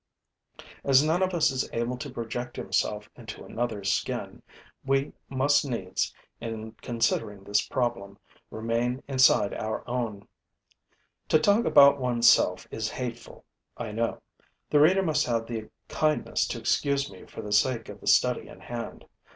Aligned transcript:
As 0.83 1.03
none 1.05 1.21
of 1.21 1.31
us 1.31 1.51
is 1.51 1.69
able 1.71 1.95
to 1.97 2.09
project 2.09 2.55
himself 2.57 3.07
into 3.15 3.43
another's 3.45 3.93
skin, 3.93 4.41
we 4.83 5.13
must 5.29 5.63
needs, 5.63 6.11
in 6.39 6.71
considering 6.81 7.43
this 7.43 7.63
problem, 7.67 8.17
remain 8.49 9.03
inside 9.07 9.53
our 9.53 9.87
own. 9.87 10.27
To 11.29 11.37
talk 11.37 11.65
about 11.65 11.99
one's 12.01 12.27
self 12.27 12.67
is 12.71 12.89
hateful, 12.89 13.45
I 13.77 13.91
know. 13.91 14.23
The 14.71 14.79
reader 14.79 15.03
must 15.03 15.27
have 15.27 15.45
the 15.45 15.69
kindness 15.87 16.47
to 16.47 16.59
excuse 16.59 17.11
me 17.11 17.27
for 17.27 17.43
the 17.43 17.53
sake 17.53 17.87
of 17.87 18.01
the 18.01 18.07
study 18.07 18.47
in 18.47 18.59
hand. 18.59 19.05